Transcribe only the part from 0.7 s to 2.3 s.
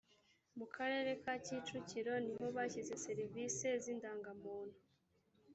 karere ka kicukiro